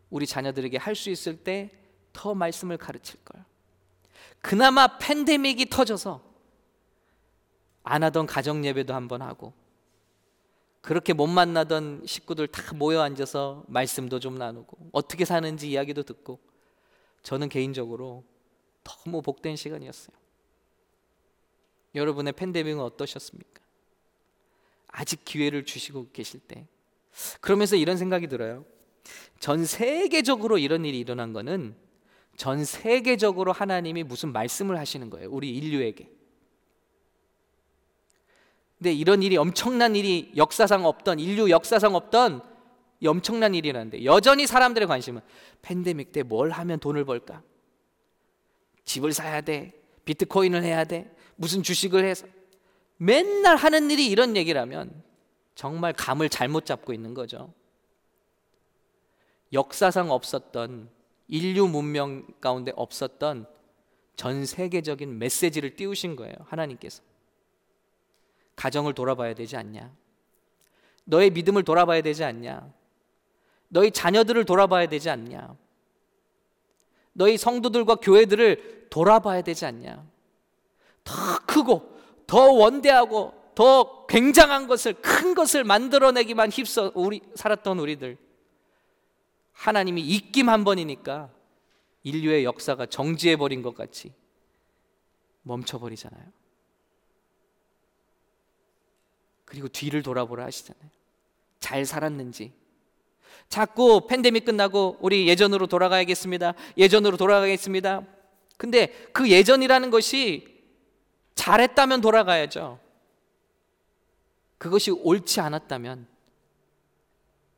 [0.09, 3.43] 우리 자녀들에게 할 수 있을 때 더 말씀을 가르칠 걸.
[4.41, 6.23] 그나마 팬데믹이 터져서
[7.83, 9.53] 안 하던 가정 예배도 한번 하고
[10.81, 16.39] 그렇게 못 만나던 식구들 다 모여 앉아서 말씀도 좀 나누고 어떻게 사는지 이야기도 듣고
[17.21, 18.23] 저는 개인적으로
[18.83, 20.15] 너무 복된 시간이었어요.
[21.95, 23.61] 여러분의 팬데믹은 어떠셨습니까?
[24.87, 26.67] 아직 기회를 주시고 계실 때
[27.39, 28.65] 그러면서 이런 생각이 들어요.
[29.39, 31.75] 전 세계적으로 이런 일이 일어난 거는
[32.35, 35.29] 전 세계적으로 하나님이 무슨 말씀을 하시는 거예요.
[35.31, 36.09] 우리 인류에게.
[38.83, 42.41] 근데 이런 일이 엄청난 일이 역사상 없던 인류 역사상 없던
[42.99, 45.21] 이 엄청난 일이라는데 여전히 사람들의 관심은
[45.61, 47.41] 팬데믹 때 뭘 하면 돈을 벌까?
[48.83, 49.71] 집을 사야 돼.
[50.03, 51.09] 비트코인을 해야 돼.
[51.37, 52.27] 무슨 주식을 해서
[52.97, 55.01] 맨날 하는 일이 이런 얘기라면
[55.55, 57.53] 정말 감을 잘못 잡고 있는 거죠.
[59.53, 60.89] 역사상 없었던
[61.29, 63.47] 인류 문명 가운데 없었던
[64.17, 66.35] 전 세계적인 메시지를 띄우신 거예요.
[66.47, 67.01] 하나님께서.
[68.55, 69.91] 가정을 돌아봐야 되지 않냐?
[71.05, 72.71] 너의 믿음을 돌아봐야 되지 않냐?
[73.67, 75.55] 너희 자녀들을 돌아봐야 되지 않냐?
[77.13, 80.05] 너희 성도들과 교회들을 돌아봐야 되지 않냐?
[81.03, 81.13] 더
[81.45, 88.17] 크고 더 원대하고 더 굉장한 것을 큰 것을 만들어내기만 휩써 우리 살았던 우리들
[89.51, 91.29] 하나님이 입김 한 번이니까
[92.03, 94.13] 인류의 역사가 정지해 버린 것 같이
[95.43, 96.42] 멈춰 버리잖아요.
[99.53, 100.89] 그리고 뒤를 돌아보라 하시잖아요.
[101.59, 102.53] 잘 살았는지.
[103.49, 106.55] 자꾸 팬데믹 끝나고 우리 예전으로 돌아가야겠습니다.
[106.75, 108.01] 예전으로 돌아가겠습니다.
[108.57, 110.59] 근데 그 예전이라는 것이
[111.35, 112.79] 잘했다면 돌아가야죠.
[114.57, 116.07] 그것이 옳지 않았다면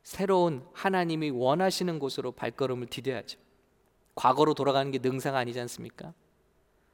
[0.02, 3.38] 새로운 하나님이 원하시는 곳으로 발걸음을 디뎌야죠.
[4.14, 6.12] 과거로 돌아가는 게 능사가 아니지 않습니까?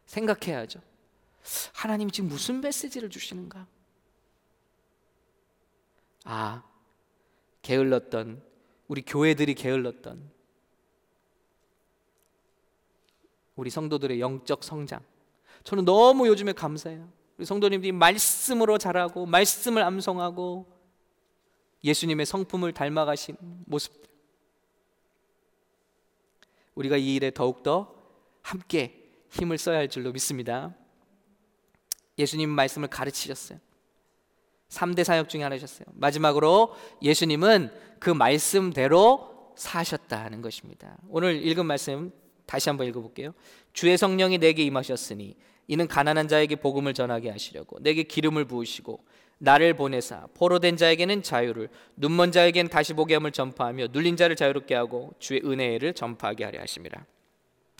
[0.06, 0.80] 생각해야죠.
[1.72, 3.66] 하나님 지금 무슨 메시지를 주시는가?
[6.24, 6.62] 아,
[7.62, 8.42] 게을렀던
[8.88, 10.30] 우리 교회들이 게을렀던
[13.56, 15.00] 우리 성도들의 영적 성장.
[15.64, 17.08] 저는 너무 요즘에 감사해요.
[17.36, 20.66] 우리 성도님들이 말씀으로 자라고 말씀을 암송하고
[21.84, 24.10] 예수님의 성품을 닮아가신 모습들.
[26.74, 27.94] 우리가 이 일에 더욱더
[28.42, 30.74] 함께 힘을 써야 할 줄로 믿습니다.
[32.18, 33.58] 예수님 말씀을 가르치셨어요.
[34.72, 35.86] 3대 사역 중에 하나셨어요.
[35.92, 40.96] 마지막으로 예수님은 그 말씀대로 사셨다는 것입니다.
[41.08, 42.10] 오늘 읽은 말씀
[42.46, 43.34] 다시 한번 읽어볼게요.
[43.72, 45.36] 주의 성령이 내게 임하셨으니
[45.68, 49.04] 이는 가난한 자에게 복음을 전하게 하시려고 내게 기름을 부으시고
[49.38, 55.12] 나를 보내사 포로된 자에게는 자유를 눈먼 자에게는 다시 보게 함을 전파하며 눌린 자를 자유롭게 하고
[55.18, 57.04] 주의 은혜를 전파하게 하려 하심이라.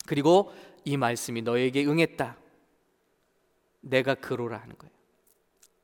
[0.07, 0.53] 그리고
[0.85, 2.37] 이 말씀이 너에게 응했다.
[3.81, 5.02] 내가 그로라 하는 거예요.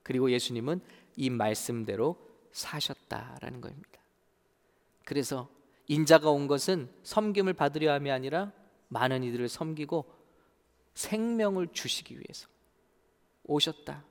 [0.08, 0.80] 그리고 예수님은
[1.16, 2.16] 이 말씀대로
[2.52, 4.00] 사셨다라는 겁니다.
[5.04, 5.50] 그래서
[5.86, 8.50] 인자가 온 것은 섬김을 받으려 함이 아니라
[8.88, 10.06] 많은 이들을 섬기고
[10.94, 12.48] 생명을 주시기 위해서
[13.44, 14.02] 오셨다.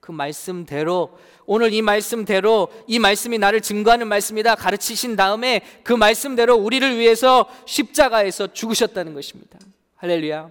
[0.00, 6.98] 그 말씀대로 오늘 이 말씀대로 이 말씀이 나를 증거하는 말씀이다 가르치신 다음에 그 말씀대로 우리를
[6.98, 9.60] 위해서 십자가에서 죽으셨다는 것입니다.
[9.94, 10.50] 할렐루야.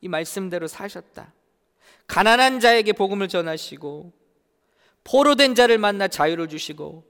[0.00, 1.37] 이 말씀대로 사셨다.
[2.08, 4.12] 가난한 자에게 복음을 전하시고
[5.04, 7.04] 포로된 자를 만나 자유를 주시고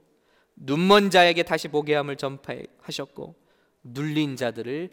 [0.55, 3.35] 눈먼 자에게 다시 보게 함을 전파하셨고
[3.83, 4.89] 눌린 자들을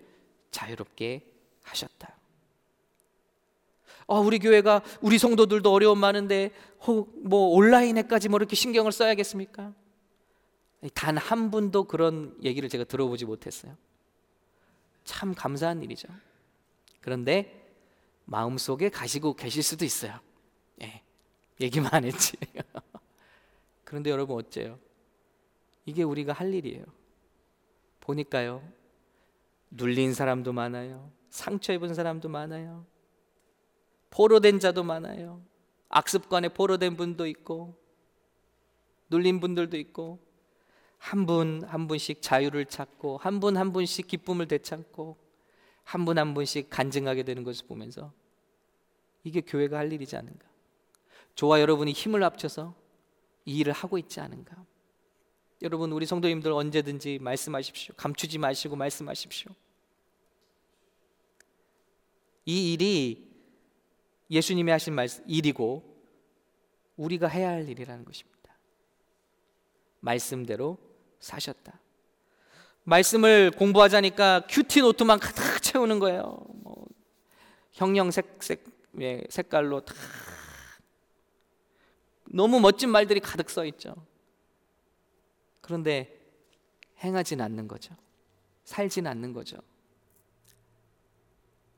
[0.51, 1.27] 자유롭게
[1.65, 2.17] 하셨다.
[4.07, 6.53] 어, 우리 교회가 우리 성도들도 어려움 많은데
[7.25, 9.75] 뭐 온라인에까지 뭐 이렇게 신경을 써야겠습니까?
[10.95, 13.77] 단 한 분도 그런 얘기를 제가 들어보지 못했어요.
[15.05, 16.09] 참 감사한 일이죠.
[17.01, 17.66] 그런데
[18.27, 20.19] 마음속에 가시고 계실 수도 있어요.
[20.83, 21.03] 예,
[21.61, 22.37] 얘기만 안 했지.
[23.85, 24.79] 그런데 여러분 어째요?
[25.87, 26.85] 이게 우리가 할 일이에요.
[28.01, 28.63] 보니까요.
[29.71, 31.11] 눌린 사람도 많아요.
[31.31, 32.85] 상처 입은 사람도 많아요.
[34.11, 35.41] 포로된 자도 많아요.
[35.89, 37.77] 악습관에 포로된 분도 있고
[39.09, 40.19] 눌린 분들도 있고
[40.99, 45.17] 한 분한 분씩 자유를 찾고 한 분한 분씩 기쁨을 되찾고
[45.87, 48.13] 한분한 분씩 간증하게 되는 것을 보면서
[49.23, 50.45] 이게 교회가 할 일이지 않은가?
[51.37, 52.75] 저와 여러분이 힘을 합쳐서
[53.45, 54.67] 이 일을 하고 있지 않은가?
[55.63, 57.95] 여러분 우리 성도님들 언제든지 말씀하십시오.
[57.97, 59.53] 감추지 마시고 말씀하십시오.
[62.47, 63.31] 이 일이
[64.29, 65.85] 예수님이 하신 말씀 일이고
[66.97, 68.59] 우리가 해야 할 일이라는 것입니다.
[70.01, 70.79] 말씀대로
[71.21, 71.81] 사셨다.
[72.87, 76.39] 말씀을 공부하자니까 큐티 노트만 가득 채우는 거예요.
[76.63, 76.87] 뭐
[77.73, 78.65] 형형색 색
[79.01, 79.93] 예, 색깔로 다
[82.25, 83.95] 너무 멋진 말들이 가득 써 있죠.
[85.61, 86.17] 그런데
[87.03, 87.95] 행하진 않는 거죠.
[88.65, 89.59] 살진 않는 거죠.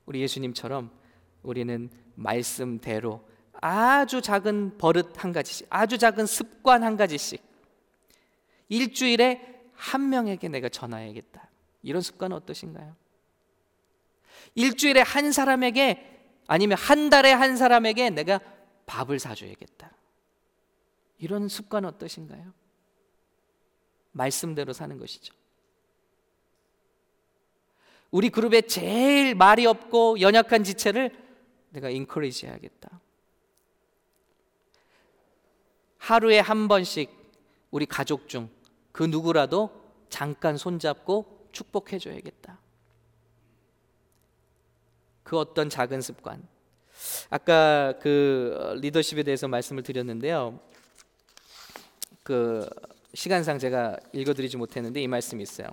[0.04, 0.90] 우리 예수님처럼
[1.42, 3.26] 우리는 말씀대로
[3.60, 7.42] 아주 작은 버릇 한 가지씩, 아주 작은 습관 한 가지씩
[8.68, 11.48] 일주일에 한 명에게 내가 전화해야겠다.
[11.82, 12.96] 이런 습관은 어떠신가요?
[14.56, 18.40] 일주일에 한 사람에게 아니면 한 달에 한 사람에게 내가
[18.86, 19.92] 밥을 사줘야겠다.
[21.18, 22.52] 이런 습관 어떠신가요?
[24.12, 25.34] 말씀대로 사는 것이죠.
[28.10, 31.16] 우리 그룹에 제일 말이 없고 연약한 지체를
[31.70, 33.00] 내가 인커리지 해야겠다.
[35.98, 37.10] 하루에 한 번씩
[37.70, 38.48] 우리 가족 중
[38.98, 39.70] 그 누구라도
[40.08, 42.58] 잠깐 손잡고 축복해 줘야겠다.
[45.22, 46.44] 그 어떤 작은 습관.
[47.30, 50.58] 아까 그 리더십에 대해서 말씀을 드렸는데요.
[52.24, 52.68] 그
[53.14, 55.68] 시간상 제가 읽어 드리지 못했는데 이 말씀이 있어요.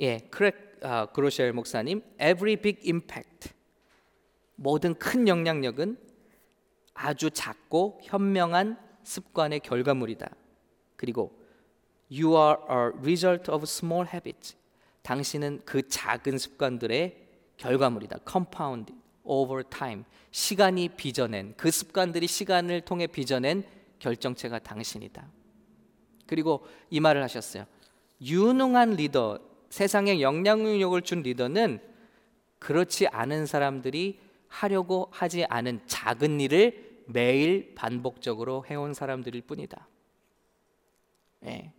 [0.00, 3.52] 예, Craig 아, Groeschel 목사님, every big impact
[4.56, 5.98] 모든 큰 영향력은
[6.94, 10.30] 아주 작고 현명한 습관의 결과물이다.
[10.96, 11.38] 그리고
[12.10, 14.56] you are a result of small habits.
[15.02, 18.18] 당신은 그 작은 습관들의 결과물이다.
[18.30, 18.92] compound
[19.24, 20.04] over time.
[20.30, 23.64] 시간이 빚어낸 그 습관들이 시간을 통해 빚어낸
[23.98, 25.26] 결정체가 당신이다.
[26.26, 27.64] 그리고 이 말을 하셨어요.
[28.20, 29.38] 유능한 리더,
[29.70, 31.80] 세상에 영향력을 준 리더는
[32.58, 39.88] 그렇지 않은 사람들이 하려고 하지 않은 작은 일을 매일 반복적으로 해온 사람들일 뿐이다.
[41.46, 41.72] 예.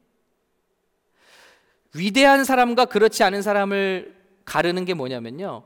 [1.94, 5.64] 위대한 사람과 그렇지 않은 사람을 가르는 게 뭐냐면요.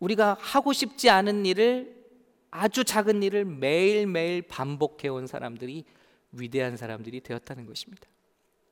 [0.00, 2.02] 우리가 하고 싶지 않은 일을
[2.50, 5.84] 아주 작은 일을 매일매일 반복해 온 사람들이
[6.32, 8.08] 위대한 사람들이 되었다는 것입니다.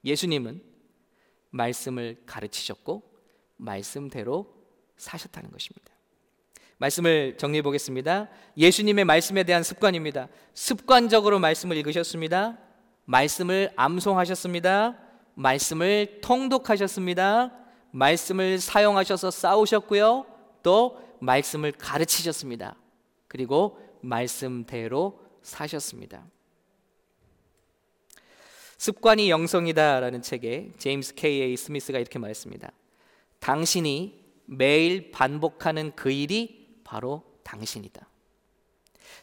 [0.05, 0.70] 예수님은
[1.51, 3.03] 말씀을 가르치셨고
[3.57, 4.53] 말씀대로
[4.97, 5.93] 사셨다는 것입니다.
[6.79, 8.29] 말씀을 정리해 보겠습니다.
[8.57, 10.29] 예수님의 말씀에 대한 습관입니다.
[10.55, 12.59] 습관적으로 말씀을 읽으셨습니다.
[13.05, 14.97] 말씀을 암송하셨습니다.
[15.35, 17.53] 말씀을 통독하셨습니다.
[17.91, 20.27] 말씀을 사용하셔서 싸우셨고요.
[20.63, 22.77] 또 말씀을 가르치셨습니다.
[23.29, 26.25] 그리고 말씀대로 사셨습니다.
[28.81, 31.55] 습관이 영성이다라는 책에 제임스 K.A.
[31.55, 32.73] 스미스가 이렇게 말했습니다.
[33.39, 38.09] 당신이 매일 반복하는 그 일이 바로 당신이다.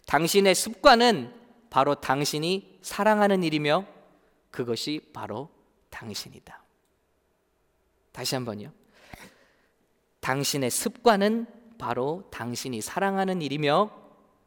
[0.06, 1.34] 당신의 습관은
[1.72, 3.88] 바로 당신이 사랑하는 일이며
[4.52, 5.50] 그것이 바로
[5.90, 6.64] 당신이다.
[8.12, 8.72] 다시 한번요.
[10.20, 11.48] 당신의 습관은
[11.80, 13.90] 바로 당신이 사랑하는 일이며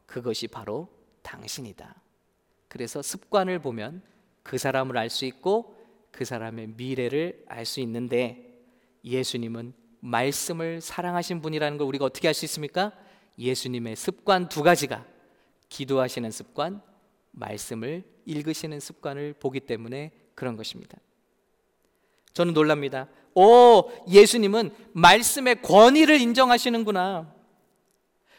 [0.05, 0.87] 그것이 바로
[1.21, 1.95] 당신이다.
[2.69, 4.09] 그래서 습관을 보면
[4.43, 5.75] 그 사람을 알 수 있고
[6.11, 8.59] 그 사람의 미래를 알 수 있는데
[9.03, 12.91] 예수님은 말씀을 사랑하신 분이라는 걸 우리가 어떻게 알 수 있습니까?
[13.37, 15.05] 예수님의 습관 두 가지가
[15.69, 16.81] 기도하시는 습관,
[17.31, 20.97] 말씀을 읽으시는 습관을 보기 때문에 그런 것입니다.
[22.33, 23.07] 저는 놀랍니다.
[23.33, 27.33] 오, 예수님은 말씀의 권위를 인정하시는구나.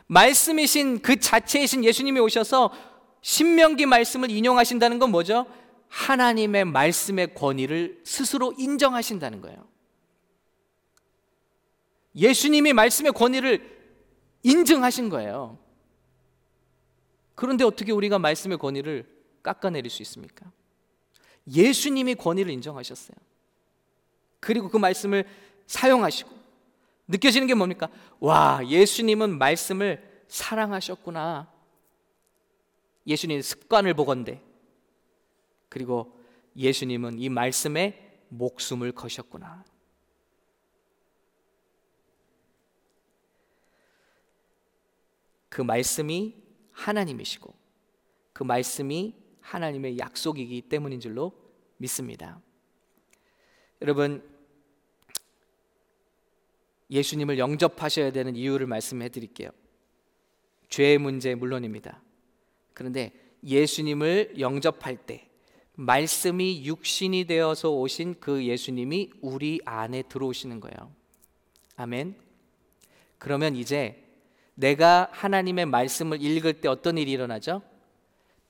[0.07, 2.73] 말씀이신 그 자체이신 예수님이 오셔서
[3.23, 5.47] 신명기 말씀을 인용하신다는 건 뭐죠?
[5.93, 9.69] 하나님의 말씀의 권위를 스스로 인정하신다는 거예요.
[12.17, 13.81] 예수님이 말씀의 권위를
[14.43, 15.59] 인증하신 거예요.
[17.35, 19.07] 그런데 어떻게 우리가 말씀의 권위를
[19.43, 20.51] 깎아내릴 수 있습니까?
[21.47, 23.17] 예수님이 권위를 인정하셨어요.
[24.41, 25.27] 그리고 그 말씀을
[25.67, 26.31] 사용하시고
[27.09, 27.89] 느껴지는 게 뭡니까?
[28.19, 31.53] 와, 예수님은 말씀을 사랑하셨구나.
[33.07, 34.41] 예수님 습관을 보건대.
[35.73, 36.15] 그리고
[36.55, 39.65] 예수님은 이 말씀에 목숨을 거셨구나.
[45.49, 46.37] 그 말씀이
[46.73, 47.55] 하나님이시고
[48.35, 51.33] 그 말씀이 하나님의 약속이기 때문인 줄로
[51.79, 52.43] 믿습니다.
[53.81, 54.31] 여러분
[56.91, 59.49] 예수님을 영접하셔야 되는 이유를 말씀해 드릴게요.
[60.69, 62.03] 죄의 문제 물론입니다.
[62.75, 65.32] 그런데 예수님을 영접할 때
[65.75, 70.93] 말씀이 육신이 되어서 오신 그 예수님이 우리 안에 들어오시는 거예요.
[71.77, 72.17] 아멘.
[73.19, 74.03] 그러면 이제
[74.55, 77.63] 내가 하나님의 말씀을 읽을 때 어떤 일이 일어나죠?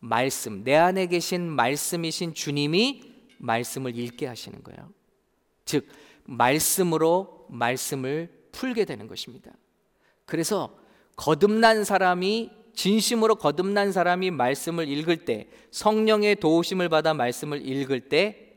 [0.00, 3.02] 말씀, 내 안에 계신 말씀이신 주님이
[3.38, 4.90] 말씀을 읽게 하시는 거예요.
[5.64, 5.86] 즉,
[6.24, 9.52] 말씀으로 말씀을 풀게 되는 것입니다.
[10.24, 10.76] 그래서
[11.16, 18.52] 거듭난 사람이 진심으로 거듭난 사람이 말씀을 읽을 때 성령의 도우심을 받아 말씀을 읽을 때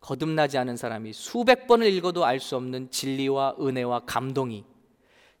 [0.00, 4.64] 거듭나지 않은 사람이 수백 번을 읽어도 알 수 없는 진리와 은혜와 감동이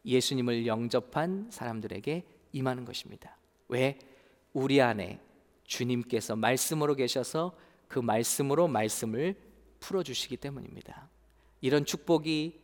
[0.04, 2.22] 예수님을 영접한 사람들에게
[2.52, 3.36] 임하는 것입니다.
[3.68, 3.98] 왜?
[4.52, 5.18] 우리 안에
[5.64, 7.56] 주님께서 말씀으로 계셔서
[7.88, 9.34] 그 말씀으로 말씀을
[9.80, 11.08] 풀어 주시기 때문입니다.
[11.60, 12.60] 이런 축복이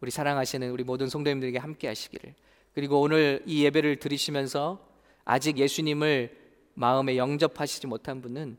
[0.00, 2.34] 우리 사랑하시는 우리 모든 성도님들에게 함께 하시기를.
[2.74, 4.88] 그리고 오늘 이 예배를 드리시면서
[5.24, 6.38] 아직 예수님을
[6.74, 8.56] 마음에 영접하시지 못한 분은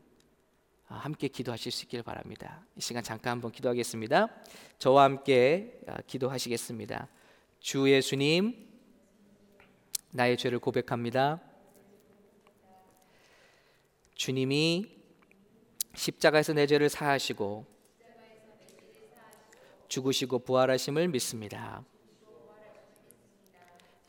[0.86, 2.64] 아, 함께 기도하실 수 있기를 바랍니다.
[2.76, 4.28] 이 시간 잠깐 한번 기도하겠습니다.
[4.78, 7.08] 저와 함께 아, 기도하시겠습니다.
[7.58, 8.68] 주 예수님,
[10.10, 11.40] 나의 죄를 고백합니다.
[14.14, 14.86] 주님이
[15.94, 17.66] 십자가에서 내 죄를 사하시고
[19.88, 21.84] 죽으시고 부활하심을 믿습니다.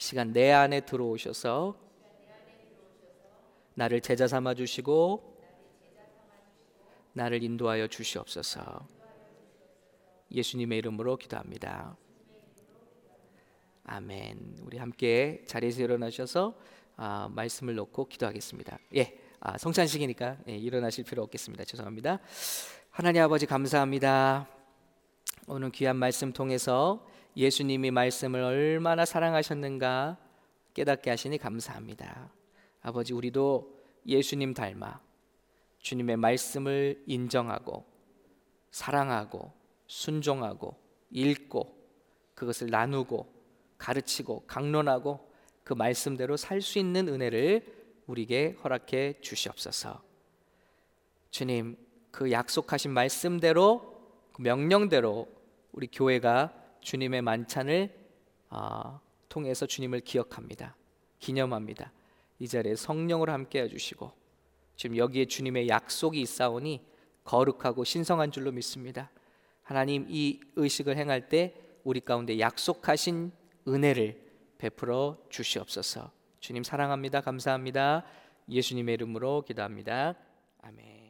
[0.05, 1.75] 시간 내 안에 들어오셔서
[3.73, 5.35] 나를 제자 삼아 주시고
[7.13, 8.87] 나를 인도하여 주시옵소서.
[10.31, 11.97] 예수님의 이름으로 기도합니다.
[13.85, 14.59] 아멘.
[14.61, 16.55] 우리 함께 자리에서 일어나셔서
[16.97, 18.77] 아, 말씀을 놓고 기도하겠습니다.
[18.97, 21.63] 예, 아, 성찬식이니까 예, 일어나실 필요 없겠습니다.
[21.63, 22.19] 죄송합니다.
[22.91, 24.47] 하나님 아버지 감사합니다.
[25.47, 30.17] 오늘 귀한 말씀 통해서 예수님이 말씀을 얼마나 사랑하셨는가
[30.73, 32.31] 깨닫게 하시니 감사합니다.
[32.81, 33.73] 아버지 우리도
[34.05, 35.01] 예수님 닮아
[35.79, 37.86] 주님의 말씀을 인정하고
[38.71, 39.51] 사랑하고
[39.88, 40.77] 순종하고
[41.11, 41.75] 읽고
[42.33, 43.33] 그것을 나누고
[43.77, 45.31] 가르치고 강론하고
[45.63, 47.65] 그 말씀대로 살 수 있는 은혜를
[48.07, 50.01] 우리에게 허락해 주시옵소서.
[51.31, 51.75] 주님,
[52.11, 53.95] 그 약속하신 말씀대로
[54.31, 55.27] 그 명령대로
[55.71, 57.89] 우리 교회가 주님의 만찬을
[58.51, 60.75] 어, 통해서 주님을 기억합니다.
[61.19, 61.91] 기념합니다.
[62.38, 64.11] 이 자리에 성령으로 함께 해주시고
[64.75, 66.86] 지금 여기에 주님의 약속이 있사오니
[67.23, 69.09] 거룩하고 신성한 줄로 믿습니다.
[69.63, 73.31] 하나님 이 의식을 행할 때 우리 가운데 약속하신
[73.67, 74.23] 은혜를
[74.59, 76.11] 베풀어 주시옵소서.
[76.39, 77.21] 주님 사랑합니다.
[77.21, 78.05] 감사합니다.
[78.47, 80.13] 예수님의 이름으로 기도합니다.
[80.61, 81.04] 아멘.